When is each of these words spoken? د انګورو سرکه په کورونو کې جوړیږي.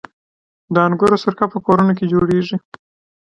د 0.73 0.75
انګورو 0.87 1.21
سرکه 1.23 1.45
په 1.53 1.57
کورونو 1.65 1.93
کې 1.97 2.09
جوړیږي. 2.13 2.57